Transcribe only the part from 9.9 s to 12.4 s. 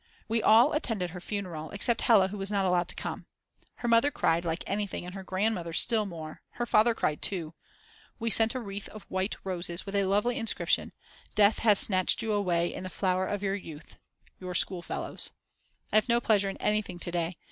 a lovely inscription: Death has snatched you